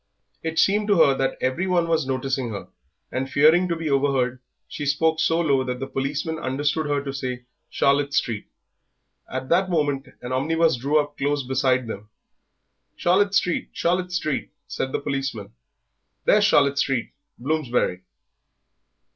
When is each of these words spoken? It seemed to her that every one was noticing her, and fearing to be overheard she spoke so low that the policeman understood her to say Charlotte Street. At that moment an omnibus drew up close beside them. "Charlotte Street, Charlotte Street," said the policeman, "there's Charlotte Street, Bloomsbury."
It 0.41 0.57
seemed 0.57 0.87
to 0.87 0.95
her 0.97 1.13
that 1.13 1.37
every 1.41 1.67
one 1.67 1.87
was 1.87 2.07
noticing 2.07 2.49
her, 2.49 2.69
and 3.11 3.29
fearing 3.29 3.67
to 3.67 3.75
be 3.75 3.87
overheard 3.87 4.39
she 4.67 4.83
spoke 4.83 5.19
so 5.19 5.39
low 5.39 5.63
that 5.63 5.79
the 5.79 5.85
policeman 5.85 6.39
understood 6.39 6.87
her 6.87 7.03
to 7.03 7.13
say 7.13 7.43
Charlotte 7.69 8.11
Street. 8.15 8.47
At 9.31 9.49
that 9.49 9.69
moment 9.69 10.07
an 10.23 10.31
omnibus 10.31 10.75
drew 10.77 10.97
up 10.99 11.19
close 11.19 11.43
beside 11.45 11.85
them. 11.85 12.09
"Charlotte 12.95 13.35
Street, 13.35 13.69
Charlotte 13.73 14.11
Street," 14.11 14.49
said 14.67 14.91
the 14.91 14.99
policeman, 14.99 15.51
"there's 16.25 16.45
Charlotte 16.45 16.79
Street, 16.79 17.11
Bloomsbury." 17.37 18.01